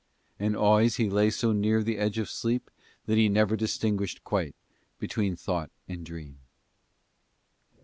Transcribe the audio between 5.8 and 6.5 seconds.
and dream.